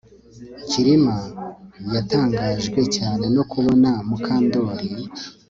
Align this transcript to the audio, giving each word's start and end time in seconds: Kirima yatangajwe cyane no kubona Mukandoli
Kirima 0.69 1.17
yatangajwe 1.93 2.79
cyane 2.95 3.25
no 3.35 3.43
kubona 3.51 3.89
Mukandoli 4.07 4.87